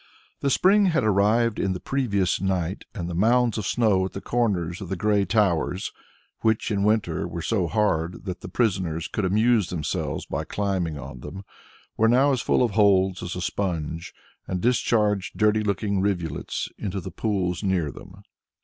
[0.39, 4.19] The spring had arrived in the previous night, and the mounds of snow at the
[4.19, 5.91] corners of the grey towers,
[6.39, 11.19] which in winter were so hard that the prisoners could amuse themselves by climbing on
[11.19, 11.45] them,
[11.97, 14.11] were now as full of holes as a sponge
[14.47, 18.23] and discharged dirty looking rivulets into the pools near them.